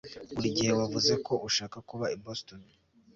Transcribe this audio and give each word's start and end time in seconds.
Buri 0.35 0.49
gihe 0.57 0.71
wavuze 0.79 1.13
ko 1.25 1.33
ushaka 1.47 1.77
kuba 1.89 2.05
i 2.15 2.17
Boston 2.23 2.61